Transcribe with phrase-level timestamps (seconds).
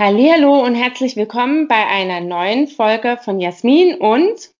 [0.00, 4.52] Hallo und herzlich willkommen bei einer neuen Folge von Jasmin und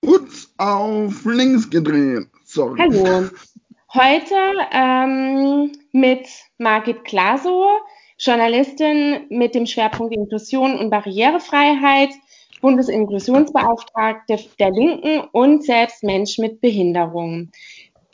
[0.00, 2.26] Putz auf links gedreht.
[2.44, 2.80] Sorry.
[2.80, 3.28] Hallo.
[3.94, 4.34] Heute
[4.72, 6.26] ähm, mit
[6.58, 7.78] Margit Glasow,
[8.18, 12.10] Journalistin mit dem Schwerpunkt Inklusion und Barrierefreiheit,
[12.60, 17.52] Bundesinklusionsbeauftragte der Linken und selbst Mensch mit Behinderung.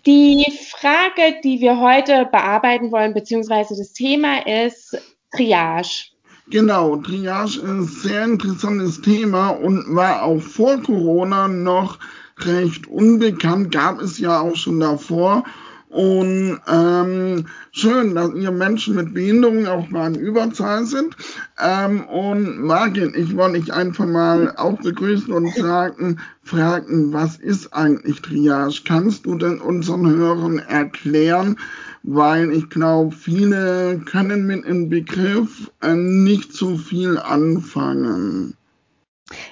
[0.05, 4.99] Die Frage, die wir heute bearbeiten wollen, beziehungsweise das Thema ist
[5.35, 6.12] Triage.
[6.53, 11.99] Genau, Triage ist ein sehr interessantes Thema und war auch vor Corona noch
[12.41, 15.45] recht unbekannt, gab es ja auch schon davor.
[15.93, 21.15] Und ähm, schön, dass ihr Menschen mit Behinderung auch mal in Überzahl sind.
[21.63, 27.75] Ähm, und Margit, ich wollte dich einfach mal auch begrüßen und fragen, fragen, was ist
[27.75, 28.81] eigentlich Triage?
[28.87, 31.57] Kannst du denn unseren Hörern erklären,
[32.03, 38.57] weil ich glaube, viele können mit dem Begriff äh, nicht so viel anfangen.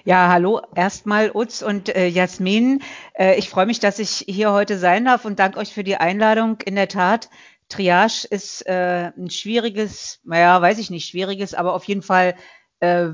[0.04, 2.82] Ja, hallo erstmal Utz und äh, Jasmin.
[3.14, 5.96] Äh, ich freue mich, dass ich hier heute sein darf und danke euch für die
[5.96, 6.58] Einladung.
[6.64, 7.28] In der Tat,
[7.68, 12.34] Triage ist äh, ein schwieriges, naja, weiß ich nicht, schwieriges, aber auf jeden Fall
[12.80, 13.08] äh,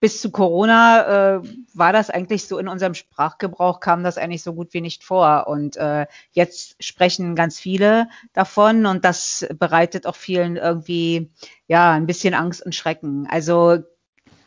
[0.00, 1.42] bis zu Corona äh,
[1.74, 5.46] war das eigentlich so in unserem Sprachgebrauch, kam das eigentlich so gut wie nicht vor.
[5.46, 11.30] Und äh, jetzt sprechen ganz viele davon und das bereitet auch vielen irgendwie
[11.68, 13.28] ja ein bisschen Angst und Schrecken.
[13.30, 13.78] Also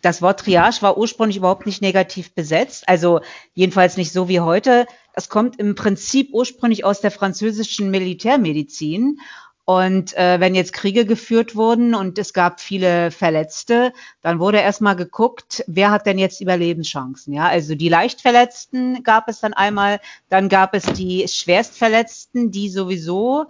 [0.05, 3.21] das Wort Triage war ursprünglich überhaupt nicht negativ besetzt, also
[3.55, 4.85] jedenfalls nicht so wie heute.
[5.13, 9.19] Das kommt im Prinzip ursprünglich aus der französischen Militärmedizin
[9.65, 14.95] und äh, wenn jetzt Kriege geführt wurden und es gab viele Verletzte, dann wurde erstmal
[14.95, 17.33] geguckt, wer hat denn jetzt Überlebenschancen.
[17.33, 23.47] Ja, also die Leichtverletzten gab es dann einmal, dann gab es die Schwerstverletzten, die sowieso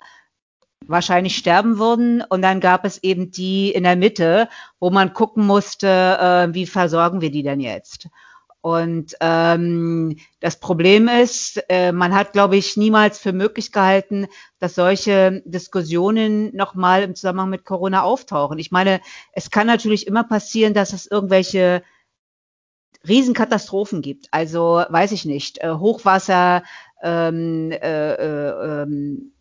[0.87, 2.21] wahrscheinlich sterben würden.
[2.21, 6.65] Und dann gab es eben die in der Mitte, wo man gucken musste, äh, wie
[6.65, 8.07] versorgen wir die denn jetzt.
[8.65, 14.25] Und ähm, das Problem ist, äh, man hat, glaube ich, niemals für möglich gehalten,
[14.57, 18.57] dass solche Diskussionen nochmal im Zusammenhang mit Corona auftauchen.
[18.57, 19.01] Ich meine,
[19.33, 21.83] es kann natürlich immer passieren, dass es irgendwelche
[23.07, 24.29] Riesenkatastrophen gibt.
[24.31, 26.63] Also weiß ich nicht, äh, Hochwasser,
[27.03, 29.34] ähm, äh, äh, ähm,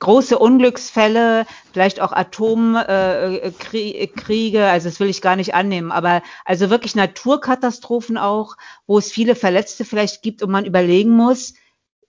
[0.00, 6.70] große Unglücksfälle, vielleicht auch Atomkriege, äh, also das will ich gar nicht annehmen, aber also
[6.70, 11.54] wirklich Naturkatastrophen auch, wo es viele Verletzte vielleicht gibt und man überlegen muss,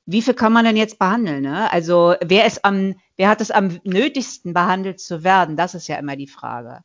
[0.06, 1.44] wie viel kann man denn jetzt behandeln?
[1.44, 1.72] Ne?
[1.72, 5.56] Also wer ist am, wer hat es am nötigsten behandelt zu werden?
[5.56, 6.84] Das ist ja immer die Frage.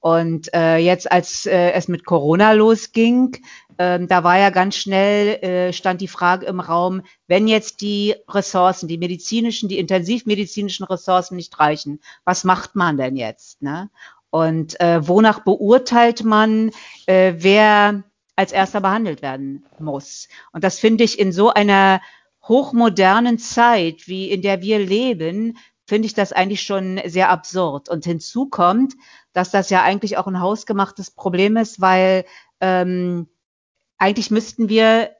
[0.00, 3.36] Und äh, jetzt, als äh, es mit Corona losging,
[3.78, 8.14] ähm, da war ja ganz schnell, äh, stand die Frage im Raum, wenn jetzt die
[8.28, 13.62] Ressourcen, die medizinischen, die intensivmedizinischen Ressourcen nicht reichen, was macht man denn jetzt?
[13.62, 13.90] Ne?
[14.30, 16.70] Und äh, wonach beurteilt man,
[17.06, 18.02] äh, wer
[18.36, 20.28] als erster behandelt werden muss?
[20.52, 22.00] Und das finde ich in so einer
[22.42, 27.88] hochmodernen Zeit, wie in der wir leben, finde ich das eigentlich schon sehr absurd.
[27.88, 28.94] Und hinzu kommt,
[29.32, 32.26] dass das ja eigentlich auch ein hausgemachtes Problem ist, weil
[32.60, 33.26] ähm,
[33.96, 35.12] eigentlich müssten wir,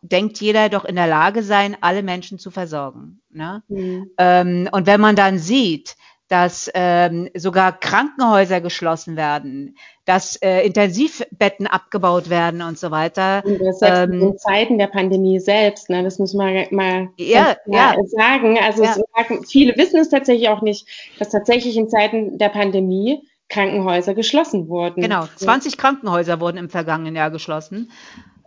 [0.00, 3.20] denkt jeder, doch in der Lage sein, alle Menschen zu versorgen.
[3.28, 3.62] Ne?
[3.68, 4.10] Mhm.
[4.16, 5.96] Ähm, und wenn man dann sieht,
[6.28, 13.42] dass ähm, sogar Krankenhäuser geschlossen werden, dass äh, Intensivbetten abgebaut werden und so weiter.
[13.44, 16.02] Und das ähm, in Zeiten der Pandemie selbst, ne?
[16.02, 17.94] das muss man mal ja, ja.
[18.06, 18.58] sagen.
[18.58, 18.94] Also ja.
[19.16, 20.88] sagen, viele wissen es tatsächlich auch nicht,
[21.18, 25.02] dass tatsächlich in Zeiten der Pandemie Krankenhäuser geschlossen wurden.
[25.02, 27.92] Genau, 20 Krankenhäuser wurden im vergangenen Jahr geschlossen.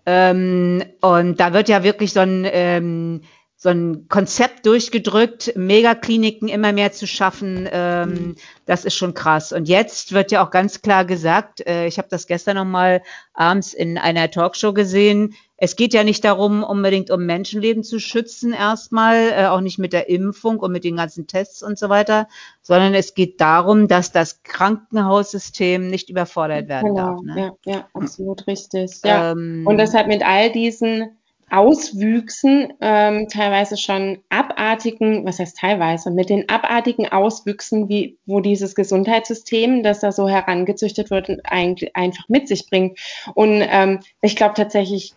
[0.06, 3.22] Ähm, und da wird ja wirklich so ein, ähm,
[3.56, 7.68] so ein Konzept durchgedrückt, Megakliniken immer mehr zu schaffen.
[7.72, 8.36] Ähm, mhm.
[8.66, 9.52] Das ist schon krass.
[9.52, 13.02] Und jetzt wird ja auch ganz klar gesagt, äh, ich habe das gestern noch mal
[13.34, 18.54] abends in einer Talkshow gesehen, es geht ja nicht darum, unbedingt um Menschenleben zu schützen
[18.54, 22.30] erstmal, äh, auch nicht mit der Impfung und mit den ganzen Tests und so weiter,
[22.62, 27.22] sondern es geht darum, dass das Krankenhaussystem nicht überfordert werden genau, darf.
[27.24, 27.52] Ne?
[27.66, 29.02] Ja, ja, absolut richtig.
[29.04, 29.34] Ja.
[29.34, 31.18] Ähm, und deshalb mit all diesen
[31.50, 34.20] Auswüchsen, ähm, teilweise schon
[34.60, 40.28] abartigen, was heißt teilweise, mit den abartigen Auswüchsen, wie, wo dieses Gesundheitssystem, das da so
[40.28, 43.00] herangezüchtet wird, eigentlich einfach mit sich bringt.
[43.36, 45.14] Und ähm, ich glaube tatsächlich,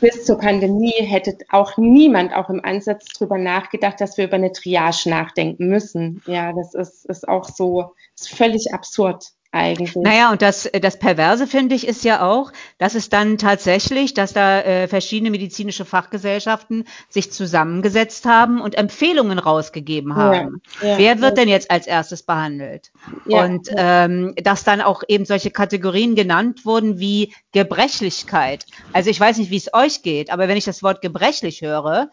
[0.00, 4.50] bis zur Pandemie hätte auch niemand auch im Ansatz drüber nachgedacht, dass wir über eine
[4.50, 6.20] Triage nachdenken müssen.
[6.26, 9.94] Ja, das ist, ist auch so, ist völlig absurd eigentlich.
[9.94, 14.32] Naja, und das, das Perverse finde ich ist ja auch, dass es dann tatsächlich, dass
[14.32, 20.60] da äh, verschiedene medizinische Fachgesellschaften sich zusammengesetzt haben und Empfehlungen rausgegeben haben.
[20.82, 21.44] Ja, ja, Wer wird ja.
[21.44, 22.90] denn jetzt als erstes behandelt?
[23.26, 28.66] und ähm, dass dann auch eben solche Kategorien genannt wurden wie Gebrechlichkeit.
[28.92, 32.10] Also ich weiß nicht, wie es euch geht, aber wenn ich das Wort gebrechlich höre,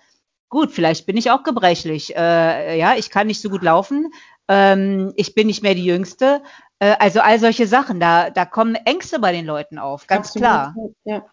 [0.49, 2.15] gut, vielleicht bin ich auch gebrechlich.
[2.15, 4.11] Äh, ja, ich kann nicht so gut laufen.
[4.47, 6.41] Ähm, ich bin nicht mehr die Jüngste.
[6.81, 10.41] Äh, also all solche Sachen, da, da kommen Ängste bei den Leuten auf, ganz Absolut,
[10.41, 10.75] klar.
[11.05, 11.25] Ja.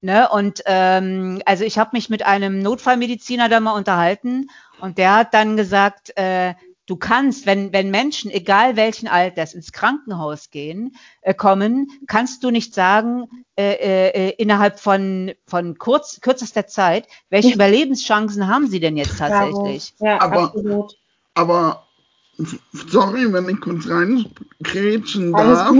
[0.00, 0.28] Ne?
[0.30, 4.48] Und ähm, also ich habe mich mit einem Notfallmediziner da mal unterhalten
[4.80, 6.54] und der hat dann gesagt, äh,
[6.86, 12.50] du kannst, wenn, wenn Menschen, egal welchen Alters, ins Krankenhaus gehen, äh, kommen, kannst du
[12.50, 13.26] nicht sagen,
[13.58, 19.92] äh, äh, innerhalb von, von kurz, kürzester Zeit, welche Überlebenschancen haben sie denn jetzt tatsächlich?
[19.98, 20.94] Ja, aber, absolut.
[21.34, 21.85] aber
[22.72, 25.72] sorry, wenn ich kurz reinkrätschen darf.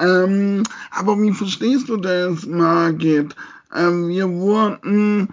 [0.00, 3.34] Ähm, aber wie verstehst du das, Margit?
[3.74, 5.28] Ähm, wir wurden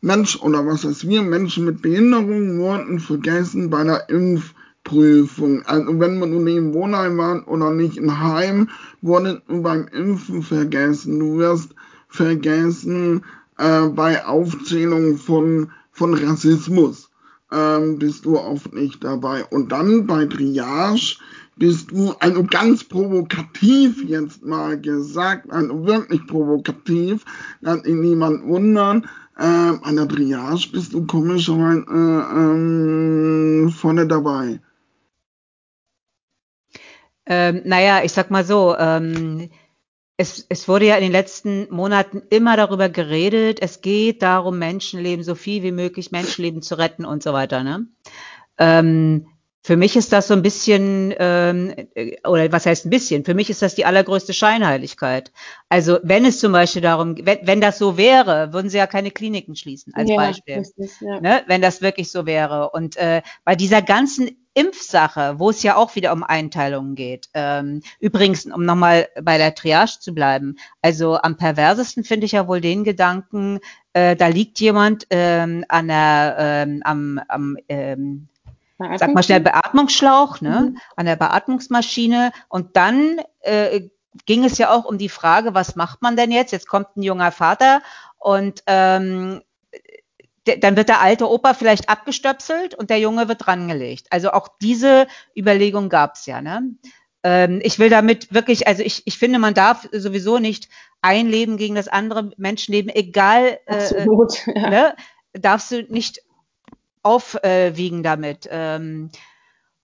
[0.00, 5.62] Mensch, oder was heißt wir, Menschen mit Behinderung wurden vergessen bei der Impfprüfung.
[5.66, 8.68] Also wenn man nun im Wohnheim war oder nicht im Heim,
[9.00, 11.18] wurde du beim Impfen vergessen.
[11.18, 11.74] Du wirst
[12.08, 13.24] vergessen
[13.58, 17.11] äh, bei Aufzählung von, von Rassismus
[17.52, 19.44] ähm, bist du oft nicht dabei.
[19.44, 21.16] Und dann bei Triage
[21.56, 27.24] bist du, also ganz provokativ jetzt mal gesagt, also wirklich provokativ,
[27.62, 29.06] kann sich niemand wundern,
[29.38, 34.60] äh, an der Triage bist du komischerweise äh, ähm, vorne dabei.
[37.24, 39.48] Ähm, naja, ich sag mal so, ähm,
[40.22, 45.24] es, es wurde ja in den letzten Monaten immer darüber geredet, es geht darum, Menschenleben,
[45.24, 47.64] so viel wie möglich Menschenleben zu retten und so weiter.
[47.64, 47.86] Ne?
[48.56, 49.26] Ähm,
[49.64, 51.72] für mich ist das so ein bisschen, ähm,
[52.24, 53.24] oder was heißt ein bisschen?
[53.24, 55.30] Für mich ist das die allergrößte Scheinheiligkeit.
[55.68, 59.12] Also wenn es zum Beispiel darum, wenn, wenn das so wäre, würden sie ja keine
[59.12, 60.64] Kliniken schließen, als ja, Beispiel.
[60.76, 61.20] Ist, ja.
[61.20, 61.42] ne?
[61.46, 62.70] Wenn das wirklich so wäre.
[62.70, 67.28] Und äh, bei dieser ganzen Impfsache, wo es ja auch wieder um Einteilungen geht.
[67.32, 72.48] Ähm, übrigens, um nochmal bei der Triage zu bleiben, also am perversesten finde ich ja
[72.48, 73.60] wohl den Gedanken,
[73.94, 78.28] äh, da liegt jemand ähm, an der, ähm, am, am ähm,
[78.78, 80.78] sag mal schnell Beatmungsschlauch, ne, mhm.
[80.96, 83.88] an der Beatmungsmaschine und dann äh,
[84.26, 86.52] ging es ja auch um die Frage, was macht man denn jetzt?
[86.52, 87.82] Jetzt kommt ein junger Vater
[88.18, 89.42] und ähm,
[90.44, 94.08] dann wird der alte Opa vielleicht abgestöpselt und der Junge wird drangelegt.
[94.10, 96.42] Also auch diese Überlegung gab es ja.
[96.42, 96.74] Ne?
[97.22, 100.68] Ähm, ich will damit wirklich, also ich, ich finde, man darf sowieso nicht
[101.00, 104.70] ein Leben gegen das andere Menschenleben, egal, äh, Absolut, äh, ja.
[104.70, 104.96] ne,
[105.32, 106.22] darfst du nicht
[107.02, 108.48] aufwiegen damit.
[108.50, 109.10] Ähm,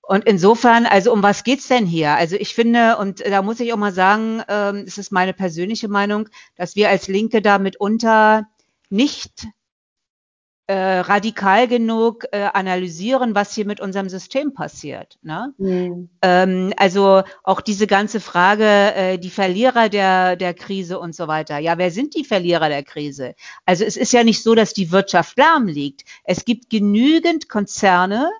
[0.03, 2.13] und insofern, also um was geht's denn hier?
[2.15, 5.89] Also ich finde, und da muss ich auch mal sagen, ähm, es ist meine persönliche
[5.89, 8.49] Meinung, dass wir als Linke da mitunter
[8.89, 9.49] nicht
[10.69, 15.19] äh, radikal genug äh, analysieren, was hier mit unserem System passiert.
[15.23, 15.55] Ne?
[15.57, 16.11] Mhm.
[16.21, 21.57] Ähm, also auch diese ganze Frage, äh, die Verlierer der, der Krise und so weiter.
[21.57, 23.35] Ja, wer sind die Verlierer der Krise?
[23.65, 26.05] Also es ist ja nicht so, dass die Wirtschaft lahm liegt.
[26.25, 28.31] Es gibt genügend Konzerne,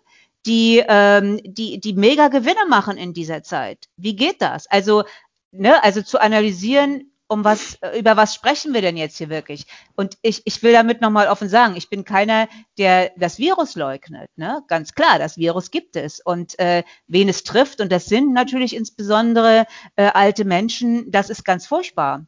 [0.45, 3.87] die, ähm, die, die mega Gewinne machen in dieser Zeit.
[3.97, 4.67] Wie geht das?
[4.67, 5.05] Also,
[5.51, 9.67] ne, also zu analysieren, um was, über was sprechen wir denn jetzt hier wirklich?
[9.95, 12.49] Und ich, ich will damit nochmal offen sagen, ich bin keiner,
[12.79, 14.31] der das Virus leugnet.
[14.37, 14.63] Ne?
[14.67, 16.21] Ganz klar, das Virus gibt es.
[16.21, 19.67] Und äh, wen es trifft, und das sind natürlich insbesondere
[19.97, 22.27] äh, alte Menschen, das ist ganz furchtbar.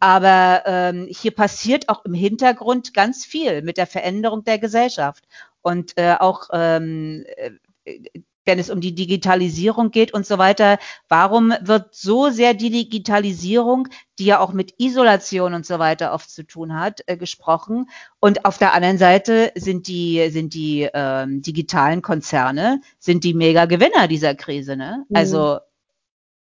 [0.00, 5.24] Aber ähm, hier passiert auch im Hintergrund ganz viel mit der Veränderung der Gesellschaft.
[5.60, 7.24] Und äh, auch ähm,
[7.84, 8.02] äh,
[8.44, 10.78] wenn es um die Digitalisierung geht und so weiter.
[11.08, 16.30] Warum wird so sehr die Digitalisierung, die ja auch mit Isolation und so weiter oft
[16.30, 17.88] zu tun hat, äh, gesprochen?
[18.20, 24.08] Und auf der anderen Seite sind die, sind die ähm, digitalen Konzerne, sind die Mega-Gewinner
[24.08, 24.76] dieser Krise.
[24.76, 25.04] Ne?
[25.08, 25.16] Mhm.
[25.16, 25.58] Also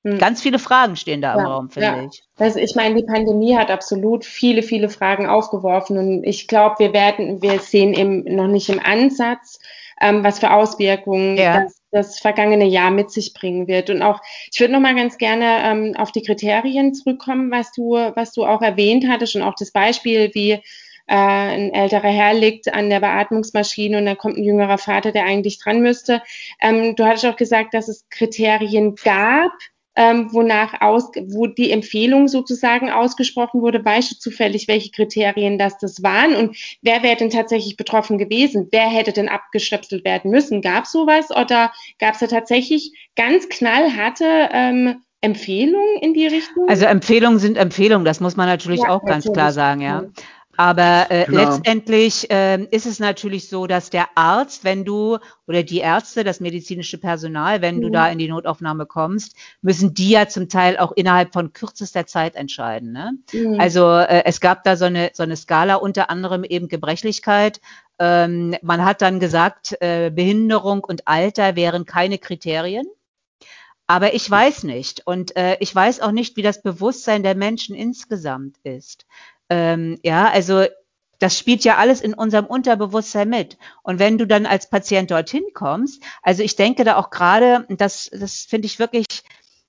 [0.05, 0.17] hm.
[0.17, 2.03] Ganz viele Fragen stehen da ja, im Raum, finde ja.
[2.03, 2.23] ich.
[2.37, 6.93] Also ich meine, die Pandemie hat absolut viele, viele Fragen aufgeworfen und ich glaube, wir
[6.93, 9.59] werden, wir sehen im, noch nicht im Ansatz,
[10.03, 11.63] ähm, was für Auswirkungen ja.
[11.63, 13.89] das, das vergangene Jahr mit sich bringen wird.
[13.89, 14.19] Und auch,
[14.51, 18.45] ich würde noch mal ganz gerne ähm, auf die Kriterien zurückkommen, was du, was du
[18.45, 20.61] auch erwähnt hattest und auch das Beispiel, wie äh,
[21.07, 25.59] ein älterer Herr liegt an der Beatmungsmaschine und dann kommt ein jüngerer Vater, der eigentlich
[25.59, 26.21] dran müsste.
[26.61, 29.51] Ähm, du hattest auch gesagt, dass es Kriterien gab,
[29.95, 35.77] ähm, wonach aus, wo die Empfehlung sozusagen ausgesprochen wurde, weißt du zufällig, welche Kriterien das
[35.77, 38.67] das waren und wer wäre denn tatsächlich betroffen gewesen?
[38.71, 40.61] Wer hätte denn abgestöpselt werden müssen?
[40.61, 46.67] Gab sowas oder gab es da tatsächlich ganz knallharte ähm, Empfehlungen in die Richtung?
[46.67, 50.03] Also Empfehlungen sind Empfehlungen, das muss man natürlich ja, auch ganz klar sagen, ja.
[50.55, 55.17] Aber äh, letztendlich äh, ist es natürlich so, dass der Arzt, wenn du
[55.47, 57.81] oder die Ärzte, das medizinische Personal, wenn mhm.
[57.81, 62.05] du da in die Notaufnahme kommst, müssen die ja zum Teil auch innerhalb von kürzester
[62.05, 62.91] Zeit entscheiden.
[62.91, 63.13] Ne?
[63.33, 63.59] Mhm.
[63.59, 67.59] Also äh, es gab da so eine, so eine Skala, unter anderem eben Gebrechlichkeit.
[67.97, 72.85] Ähm, man hat dann gesagt, äh, Behinderung und Alter wären keine Kriterien.
[73.87, 75.05] Aber ich weiß nicht.
[75.05, 79.05] Und äh, ich weiß auch nicht, wie das Bewusstsein der Menschen insgesamt ist.
[79.53, 80.65] Ähm, ja, also
[81.19, 83.59] das spielt ja alles in unserem Unterbewusstsein mit.
[83.83, 88.09] Und wenn du dann als Patient dorthin kommst, also ich denke da auch gerade, das,
[88.11, 89.05] das finde ich wirklich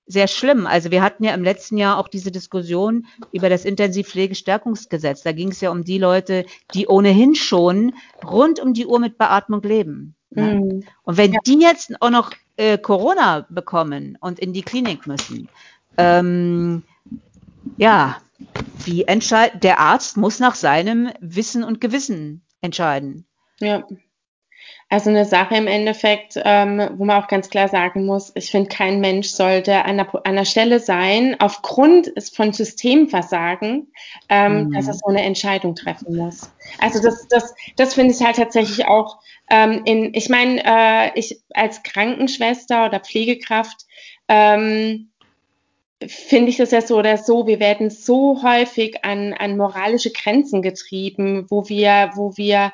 [0.06, 0.66] sehr schlimm.
[0.66, 5.22] Also wir hatten ja im letzten Jahr auch diese Diskussion über das Intensivpflegestärkungsgesetz.
[5.22, 7.92] Da ging es ja um die Leute, die ohnehin schon
[8.24, 10.14] rund um die Uhr mit Beatmung leben.
[10.30, 10.54] Ne?
[10.54, 10.84] Mhm.
[11.02, 11.40] Und wenn ja.
[11.46, 15.50] die jetzt auch noch äh, Corona bekommen und in die Klinik müssen,
[15.98, 16.84] ähm,
[17.76, 18.16] ja,
[18.86, 23.26] wie entscheidet der Arzt muss nach seinem Wissen und Gewissen entscheiden.
[23.60, 23.84] Ja.
[24.90, 28.68] Also eine Sache im Endeffekt, ähm, wo man auch ganz klar sagen muss, ich finde,
[28.68, 33.92] kein Mensch sollte an einer, an einer Stelle sein, aufgrund von Systemversagen,
[34.28, 34.72] ähm, mhm.
[34.72, 36.50] dass er so eine Entscheidung treffen muss.
[36.78, 39.18] Also das, das, das finde ich halt tatsächlich auch
[39.50, 43.86] ähm, in, ich meine, äh, ich als Krankenschwester oder Pflegekraft
[44.28, 45.10] ähm,
[46.08, 50.62] finde ich das ja so oder so, wir werden so häufig an, an moralische Grenzen
[50.62, 52.72] getrieben, wo wir, wo wir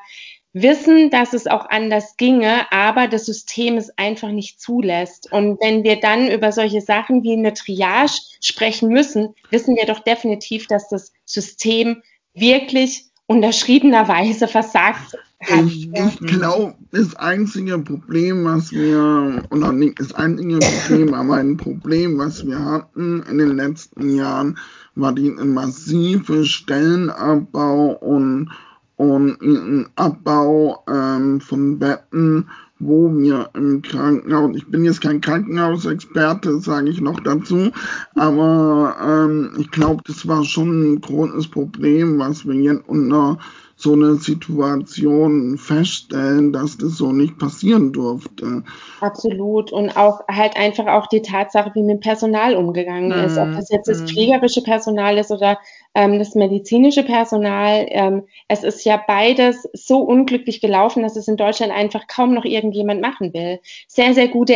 [0.53, 5.33] wissen, dass es auch anders ginge, aber das System es einfach nicht zulässt.
[5.33, 10.01] Und wenn wir dann über solche Sachen wie eine Triage sprechen müssen, wissen wir doch
[10.01, 12.03] definitiv, dass das System
[12.35, 15.17] wirklich unterschriebenerweise versagt.
[15.49, 21.57] Ich, ich glaube, das einzige Problem, was wir, oder nicht das einzige Problem, aber ein
[21.57, 24.59] Problem, was wir hatten in den letzten Jahren,
[24.97, 28.51] war die massive Stellenabbau und,
[28.97, 32.47] und Abbau ähm, von Betten
[32.81, 37.71] wo wir im Krankenhaus, ich bin jetzt kein Krankenhausexperte, sage ich noch dazu,
[38.15, 43.39] aber ähm, ich glaube, das war schon ein großes Problem, was wir jetzt unter
[43.81, 48.63] so einer Situation feststellen, dass das so nicht passieren durfte.
[49.01, 49.73] Absolut.
[49.73, 53.25] Und auch halt einfach auch die Tatsache, wie mit Personal umgegangen mhm.
[53.25, 53.39] ist.
[53.39, 54.09] Ob das jetzt das mhm.
[54.09, 55.59] pflegerische Personal ist oder
[55.95, 57.87] ähm, das medizinische Personal.
[57.89, 62.45] Ähm, es ist ja beides so unglücklich gelaufen, dass es in Deutschland einfach kaum noch
[62.45, 63.61] irgendjemand machen will.
[63.89, 64.55] Sehr, sehr gute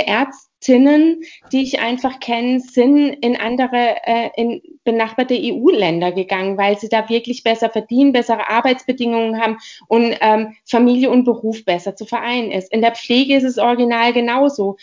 [0.64, 6.88] Ärztinnen, die ich einfach kenne, sind in andere, äh, in benachbarte EU-Länder gegangen, weil sie
[6.88, 12.50] da wirklich besser verdienen, bessere Arbeitsbedingungen haben und ähm, Familie und Beruf besser zu vereinen
[12.50, 12.72] ist.
[12.72, 14.76] In der Pflege ist es original genauso.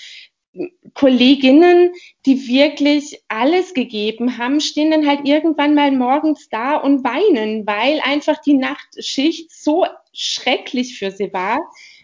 [0.93, 1.93] Kolleginnen,
[2.25, 8.01] die wirklich alles gegeben haben, stehen dann halt irgendwann mal morgens da und weinen, weil
[8.01, 11.59] einfach die Nachtschicht so schrecklich für sie war,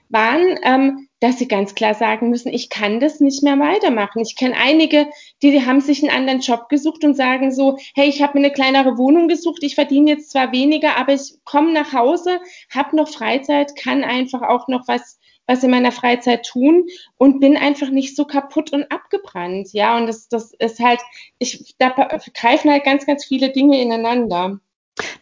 [0.10, 4.22] waren, ähm, dass sie ganz klar sagen müssen, ich kann das nicht mehr weitermachen.
[4.22, 5.08] Ich kenne einige,
[5.42, 8.46] die, die haben sich einen anderen Job gesucht und sagen so, hey, ich habe mir
[8.46, 12.96] eine kleinere Wohnung gesucht, ich verdiene jetzt zwar weniger, aber ich komme nach Hause, habe
[12.96, 16.88] noch Freizeit, kann einfach auch noch was was in meiner Freizeit tun
[17.18, 19.70] und bin einfach nicht so kaputt und abgebrannt.
[19.72, 21.00] Ja, und das, das ist halt,
[21.40, 21.90] ich, da
[22.34, 24.60] greifen halt ganz, ganz viele Dinge ineinander.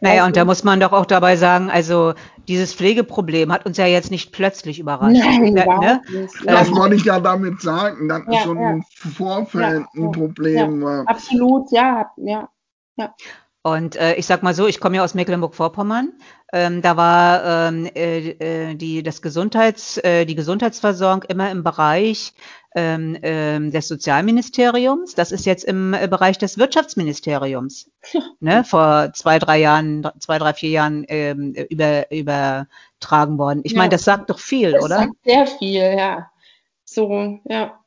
[0.02, 2.14] Naja, also, und da also muss man doch auch dabei sagen, also
[2.48, 5.22] dieses Pflegeproblem hat uns ja jetzt nicht plötzlich überrascht.
[5.24, 6.02] Nein, ne?
[6.46, 8.72] Das ähm, wollte ich ja damit sagen, dass ja, schon ja.
[8.72, 11.08] im Vorfeld ja, ein Problem war.
[11.08, 12.50] Absolut, ja, ja.
[12.98, 13.14] ja.
[13.64, 16.14] Und äh, ich sag mal so, ich komme ja aus Mecklenburg-Vorpommern.
[16.54, 22.34] Ähm, da war ähm, äh, äh, die, das Gesundheits, äh, die Gesundheitsversorgung immer im Bereich
[22.76, 25.16] ähm, äh, des Sozialministeriums.
[25.16, 27.90] Das ist jetzt im äh, Bereich des Wirtschaftsministeriums.
[28.40, 33.62] ne, vor zwei, drei Jahren, zwei, drei, vier Jahren ähm, über, übertragen worden.
[33.64, 33.78] Ich ja.
[33.80, 34.96] meine, das sagt doch viel, das oder?
[34.96, 36.30] Das sagt sehr viel, ja.
[36.84, 37.80] So, ja.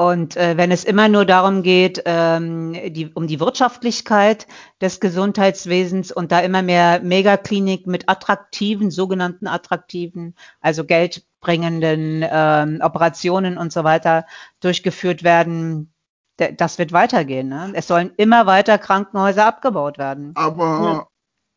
[0.00, 4.46] Und äh, wenn es immer nur darum geht, ähm, die, um die Wirtschaftlichkeit
[4.80, 13.58] des Gesundheitswesens und da immer mehr Megaklinik mit attraktiven, sogenannten attraktiven, also geldbringenden ähm, Operationen
[13.58, 14.24] und so weiter
[14.60, 15.92] durchgeführt werden,
[16.38, 17.50] das wird weitergehen.
[17.50, 17.72] Ne?
[17.74, 20.32] Es sollen immer weiter Krankenhäuser abgebaut werden.
[20.34, 21.06] Aber, ja.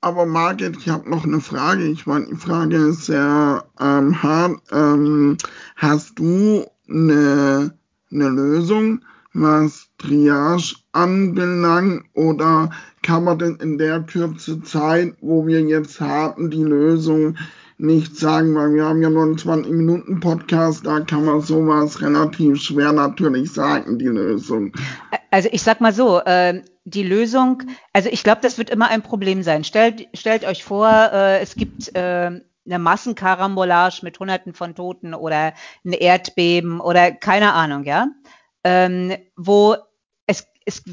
[0.01, 1.85] aber Margit, ich habe noch eine Frage.
[1.85, 4.57] Ich meine, die Frage ist sehr ähm, hart.
[4.69, 5.37] Ähm,
[5.77, 7.71] hast du eine
[8.13, 9.01] eine Lösung,
[9.33, 12.69] was Triage anbelangt, oder
[13.01, 17.35] kann man denn in der Kürze Zeit, wo wir jetzt haben, die Lösung
[17.77, 22.93] nicht sagen, weil wir haben ja nur einen 20-Minuten-Podcast, da kann man sowas relativ schwer
[22.93, 24.71] natürlich sagen, die Lösung.
[25.31, 29.01] Also ich sag mal so, äh, die Lösung, also ich glaube, das wird immer ein
[29.01, 29.63] Problem sein.
[29.63, 35.53] Stellt, stellt euch vor, äh, es gibt äh, eine Massenkarambolage mit Hunderten von Toten oder
[35.85, 38.07] ein Erdbeben oder keine Ahnung, ja,
[38.63, 39.75] ähm, wo
[40.27, 40.83] es, es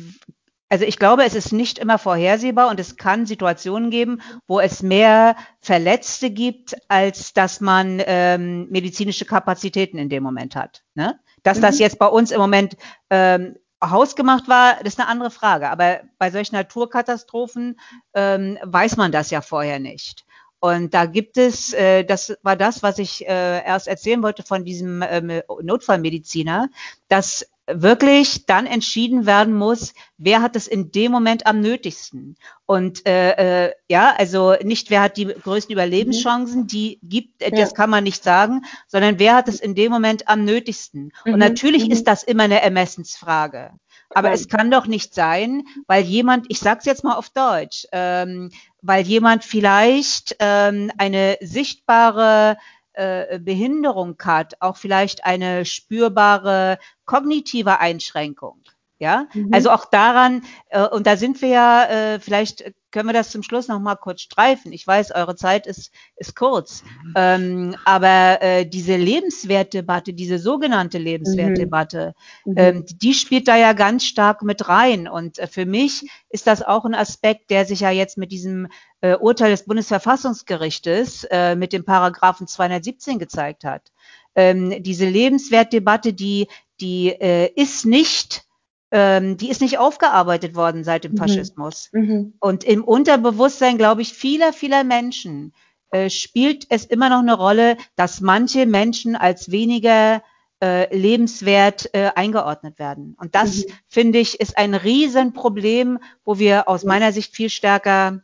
[0.72, 4.82] also ich glaube, es ist nicht immer vorhersehbar und es kann Situationen geben, wo es
[4.82, 10.84] mehr Verletzte gibt, als dass man ähm, medizinische Kapazitäten in dem Moment hat.
[10.94, 11.18] Ne?
[11.42, 11.62] Dass mhm.
[11.62, 12.76] das jetzt bei uns im Moment
[13.10, 15.70] ähm, hausgemacht war, das ist eine andere Frage.
[15.70, 17.80] Aber bei solchen Naturkatastrophen
[18.14, 20.24] ähm, weiß man das ja vorher nicht.
[20.60, 24.64] Und da gibt es, äh, das war das, was ich äh, erst erzählen wollte von
[24.64, 26.68] diesem ähm, Notfallmediziner,
[27.08, 32.36] dass wirklich dann entschieden werden muss, wer hat es in dem Moment am nötigsten.
[32.66, 37.74] Und äh, äh, ja, also nicht wer hat die größten Überlebenschancen, die gibt, äh, das
[37.74, 41.12] kann man nicht sagen, sondern wer hat es in dem Moment am nötigsten.
[41.24, 41.38] Und mhm.
[41.38, 41.92] natürlich mhm.
[41.92, 43.72] ist das immer eine Ermessensfrage.
[44.12, 48.50] Aber es kann doch nicht sein, weil jemand, ich sag's jetzt mal auf Deutsch, ähm,
[48.82, 52.56] weil jemand vielleicht ähm, eine sichtbare
[52.92, 58.62] äh, Behinderung hat, auch vielleicht eine spürbare kognitive Einschränkung.
[59.00, 59.48] Ja, mhm.
[59.50, 63.42] also auch daran, äh, und da sind wir ja, äh, vielleicht können wir das zum
[63.42, 64.74] Schluss noch mal kurz streifen.
[64.74, 67.14] Ich weiß, eure Zeit ist, ist kurz, mhm.
[67.16, 72.14] ähm, aber äh, diese Lebenswertdebatte, diese sogenannte Lebenswertdebatte,
[72.44, 72.54] mhm.
[72.56, 75.08] ähm, die spielt da ja ganz stark mit rein.
[75.08, 78.68] Und äh, für mich ist das auch ein Aspekt, der sich ja jetzt mit diesem
[79.00, 83.92] äh, Urteil des Bundesverfassungsgerichtes äh, mit dem Paragraphen 217 gezeigt hat.
[84.34, 86.48] Ähm, diese Lebenswertdebatte, die,
[86.82, 88.44] die äh, ist nicht
[88.90, 91.18] ähm, die ist nicht aufgearbeitet worden seit dem mhm.
[91.18, 91.90] Faschismus.
[91.92, 92.34] Mhm.
[92.40, 95.52] Und im Unterbewusstsein, glaube ich, vieler, vieler Menschen
[95.90, 100.22] äh, spielt es immer noch eine Rolle, dass manche Menschen als weniger
[100.62, 103.16] äh, lebenswert äh, eingeordnet werden.
[103.18, 103.72] Und das, mhm.
[103.88, 108.20] finde ich, ist ein Riesenproblem, wo wir aus meiner Sicht viel stärker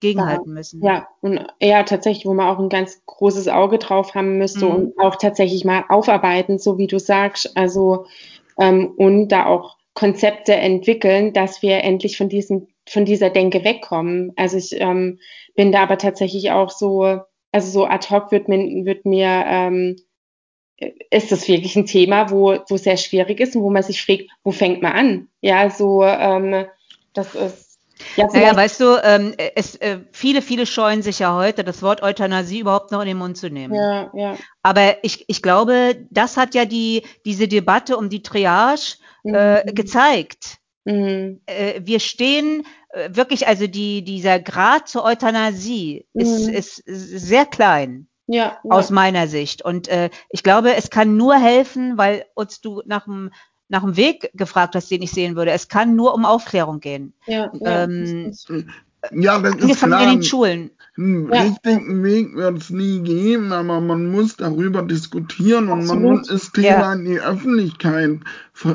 [0.00, 0.82] gegenhalten müssen.
[0.82, 4.70] Ja, und ja, tatsächlich, wo man auch ein ganz großes Auge drauf haben müsste mhm.
[4.70, 7.56] und auch tatsächlich mal aufarbeiten, so wie du sagst.
[7.56, 8.06] Also
[8.58, 14.32] ähm, und da auch Konzepte entwickeln, dass wir endlich von diesem, von dieser Denke wegkommen.
[14.36, 15.18] Also ich ähm,
[15.56, 17.18] bin da aber tatsächlich auch so,
[17.50, 19.96] also so ad hoc wird mir, wird mir ähm,
[21.10, 24.30] ist das wirklich ein Thema, wo, wo sehr schwierig ist und wo man sich fragt,
[24.44, 25.28] wo fängt man an?
[25.40, 26.66] Ja, so ähm,
[27.12, 27.67] das ist
[28.16, 32.02] ja, naja, weißt du, ähm, es, äh, viele, viele scheuen sich ja heute, das Wort
[32.02, 33.74] Euthanasie überhaupt noch in den Mund zu nehmen.
[33.74, 34.36] Ja, ja.
[34.62, 39.74] Aber ich, ich glaube, das hat ja die, diese Debatte um die Triage äh, mhm.
[39.74, 40.58] gezeigt.
[40.84, 41.40] Mhm.
[41.46, 46.20] Äh, wir stehen äh, wirklich, also die, dieser Grad zur Euthanasie mhm.
[46.20, 48.08] ist, ist sehr klein.
[48.30, 48.70] Ja, ja.
[48.70, 49.62] Aus meiner Sicht.
[49.64, 53.30] Und äh, ich glaube, es kann nur helfen, weil uns du nach dem
[53.68, 55.50] nach dem Weg gefragt hast, den ich sehen würde.
[55.50, 57.12] Es kann nur um Aufklärung gehen.
[57.26, 58.32] Ja, ja, ähm,
[59.12, 60.02] ja das ist klar.
[60.02, 60.70] in den Schulen.
[60.96, 61.42] Einen ja.
[61.42, 66.02] richtigen Weg wird es nie geben, aber man muss darüber diskutieren und Absolut.
[66.02, 66.92] man muss das Thema ja.
[66.94, 68.18] in die Öffentlichkeit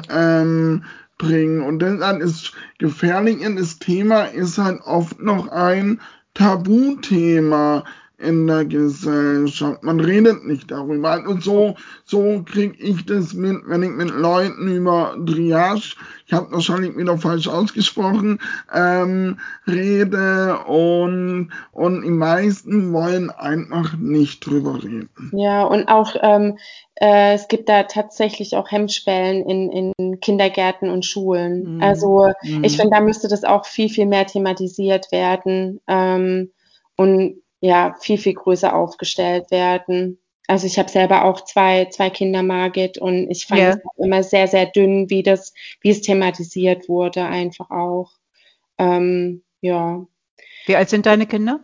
[0.09, 0.83] ähm,
[1.17, 1.61] bringen.
[1.61, 5.99] Und deshalb ist gefährlich, das Thema ist halt oft noch ein
[6.33, 7.83] Tabuthema
[8.23, 9.83] in der Gesellschaft.
[9.83, 11.23] Man redet nicht darüber.
[11.27, 16.51] Und so, so kriege ich das mit, wenn ich mit Leuten über Triage, ich habe
[16.51, 18.39] wahrscheinlich wieder falsch ausgesprochen,
[18.73, 25.09] ähm, rede und, und die meisten wollen einfach nicht drüber reden.
[25.33, 26.57] Ja, und auch ähm,
[26.95, 31.75] äh, es gibt da tatsächlich auch Hemmschwellen in, in Kindergärten und Schulen.
[31.75, 31.83] Mhm.
[31.83, 32.63] Also mhm.
[32.63, 35.81] ich finde, da müsste das auch viel, viel mehr thematisiert werden.
[35.87, 36.51] Ähm,
[36.95, 40.19] und ja viel, viel größer aufgestellt werden.
[40.47, 44.47] Also ich habe selber auch zwei, zwei Kinder, Margit, und ich fand es immer sehr,
[44.47, 48.11] sehr dünn, wie das, wie es thematisiert wurde, einfach auch.
[48.77, 50.05] Ähm, ja.
[50.65, 51.61] Wie alt sind deine Kinder?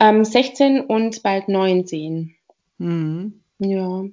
[0.00, 2.34] Ähm, 16 und bald 19.
[2.78, 3.42] Mhm.
[3.58, 4.04] Ja.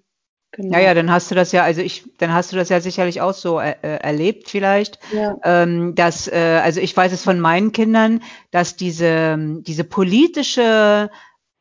[0.56, 0.78] Genau.
[0.78, 3.34] Naja, dann hast du das ja, also ich, dann hast du das ja sicherlich auch
[3.34, 5.36] so äh, äh, erlebt vielleicht, ja.
[5.44, 11.10] ähm, dass, äh, also ich weiß es von meinen Kindern, dass diese, diese politische,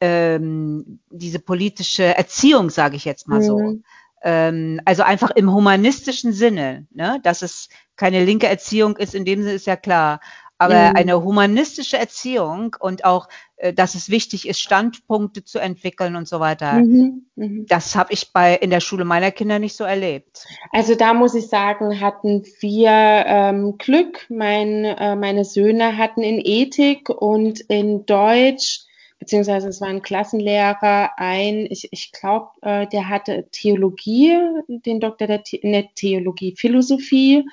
[0.00, 3.44] ähm, diese politische Erziehung, sage ich jetzt mal mhm.
[3.44, 3.74] so,
[4.24, 9.42] ähm, also einfach im humanistischen Sinne, ne, dass es keine linke Erziehung ist, in dem
[9.42, 10.20] Sinne ist ja klar,
[10.58, 10.96] aber mhm.
[10.96, 13.28] eine humanistische Erziehung und auch,
[13.74, 17.26] dass es wichtig ist, Standpunkte zu entwickeln und so weiter, mhm.
[17.36, 17.66] Mhm.
[17.68, 20.46] das habe ich bei in der Schule meiner Kinder nicht so erlebt.
[20.72, 24.26] Also da muss ich sagen, hatten wir ähm, Glück.
[24.28, 28.86] Mein, äh, meine Söhne hatten in Ethik und in Deutsch
[29.22, 35.28] beziehungsweise es war ein Klassenlehrer, ein, ich, ich glaube, äh, der hatte Theologie, den Doktor
[35.28, 37.44] der The der Theologie, Philosophie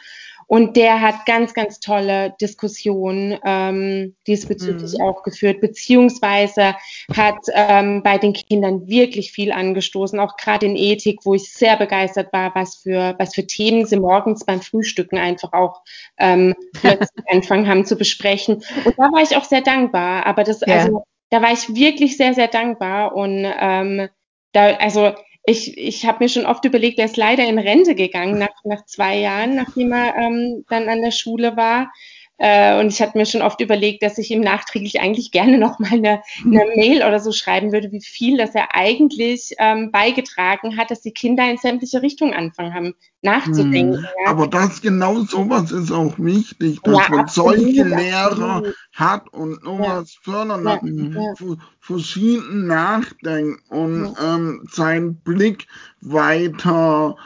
[0.49, 5.05] Und der hat ganz, ganz tolle Diskussionen ähm, diesbezüglich mhm.
[5.05, 6.73] auch geführt, beziehungsweise
[7.15, 11.77] hat ähm, bei den Kindern wirklich viel angestoßen, auch gerade in Ethik, wo ich sehr
[11.77, 15.83] begeistert war, was für, was für Themen sie morgens beim Frühstücken einfach auch
[16.17, 18.63] ähm, plötzlich anfangen haben zu besprechen.
[18.85, 20.25] Und da war ich auch sehr dankbar.
[20.25, 20.77] Aber das, ja.
[20.77, 24.09] also, da war ich wirklich sehr, sehr dankbar und ähm,
[24.53, 28.37] da, also ich, ich habe mir schon oft überlegt, er ist leider in Rente gegangen
[28.37, 31.91] nach, nach zwei Jahren, nachdem er ähm, dann an der Schule war.
[32.39, 35.77] Äh, und ich hatte mir schon oft überlegt, dass ich ihm nachträglich eigentlich gerne noch
[35.79, 40.77] mal eine, eine Mail oder so schreiben würde, wie viel, dass er eigentlich ähm, beigetragen
[40.77, 43.97] hat, dass die Kinder in sämtliche Richtungen anfangen haben nachzudenken.
[43.97, 44.05] Hm.
[44.23, 44.31] Ja.
[44.31, 48.75] Aber das genau sowas ist auch wichtig, dass ja, man absolut, solche Lehrer absolut.
[48.93, 50.31] hat und sowas ja.
[50.31, 50.79] fördern, ja.
[50.83, 51.55] ja.
[51.81, 55.67] verschieden nachdenken und ähm, seinen Blick
[56.01, 57.17] weiter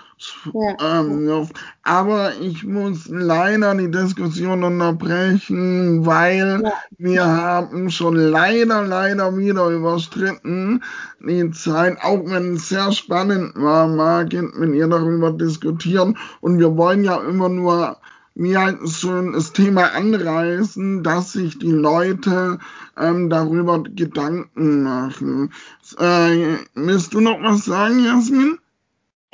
[0.54, 0.99] ja.
[0.99, 1.47] Ähm,
[1.84, 6.73] aber ich muss leider die Diskussion unterbrechen, weil ja.
[6.97, 10.84] wir haben schon leider, leider wieder überstritten
[11.19, 16.17] die Zeit, auch wenn es sehr spannend war, Margit, mit ihr darüber diskutieren.
[16.41, 17.97] Und wir wollen ja immer nur
[18.36, 22.58] halt so das Thema anreißen, dass sich die Leute
[22.97, 25.54] ähm, darüber Gedanken machen.
[25.97, 28.58] Äh, willst du noch was sagen, Jasmin?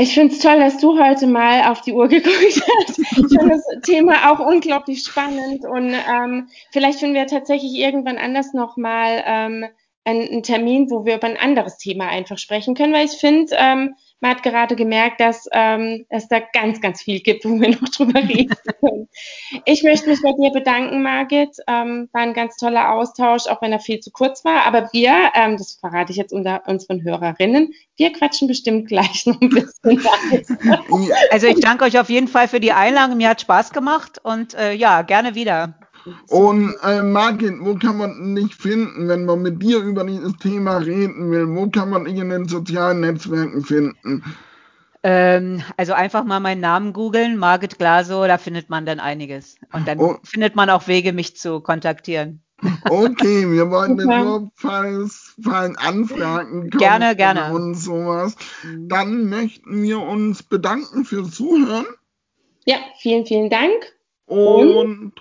[0.02, 2.34] Ich finde es toll, dass du heute mal auf die Uhr geguckt
[2.80, 3.00] hast.
[3.00, 8.54] Ich finde das Thema auch unglaublich spannend und ähm, vielleicht finden wir tatsächlich irgendwann anders
[8.54, 9.66] nochmal ähm,
[10.06, 13.96] einen, Termin, wo wir über ein anderes Thema einfach sprechen können, weil ich finde, ähm,
[14.22, 17.90] man hat gerade gemerkt, dass ähm, es da ganz, ganz viel gibt, wo wir noch
[17.90, 19.10] drüber reden können.
[19.66, 21.56] Ich möchte mich bei dir bedanken, Margit.
[21.68, 24.66] Ähm, war ein ganz toller Austausch, auch wenn er viel zu kurz war.
[24.66, 29.40] Aber wir, ähm, das verrate ich jetzt unter unseren Hörerinnen, wir quatschen bestimmt gleich noch
[29.42, 30.02] ein bisschen.
[31.32, 33.18] Also ich danke euch auf jeden Fall für die Einladung.
[33.18, 35.76] Mir hat Spaß gemacht und äh, ja, gerne wieder.
[36.28, 40.78] Und äh, Margit, wo kann man dich finden, wenn man mit dir über dieses Thema
[40.78, 41.48] reden will?
[41.50, 44.24] Wo kann man dich in den sozialen Netzwerken finden?
[45.02, 49.56] Ähm, also einfach mal meinen Namen googeln, Margit Glaso, da findet man dann einiges.
[49.72, 50.18] Und dann oh.
[50.24, 52.42] findet man auch Wege, mich zu kontaktieren.
[52.90, 57.54] Okay, wir wollten nur falls, falls Anfragen kommen gerne, gerne.
[57.54, 58.36] und sowas.
[58.64, 58.90] Mhm.
[58.90, 61.86] Dann möchten wir uns bedanken fürs Zuhören.
[62.66, 63.74] Ja, vielen, vielen Dank.
[64.26, 65.14] Und, und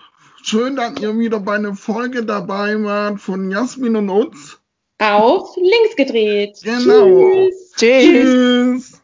[0.48, 4.58] Schön, dass ihr wieder bei einer Folge dabei wart von Jasmin und Utz.
[4.98, 6.58] Auf links gedreht.
[6.62, 7.32] Genau.
[7.34, 7.72] Tschüss.
[7.76, 8.02] Tschüss.
[8.02, 8.97] Tschüss.